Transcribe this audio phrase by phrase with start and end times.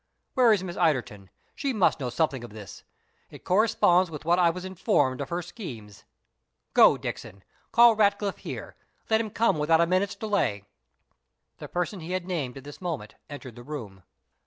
[0.33, 1.29] Where is Miss Ilderton?
[1.55, 2.83] she must know something of this.
[3.29, 6.05] It corresponds with what I was informed of her schemes.
[6.73, 8.75] Go, Dixon, call Ratcliffe here
[9.11, 10.63] Let him come without a minute's delay."
[11.59, 14.01] The person he had named at this moment entered the room.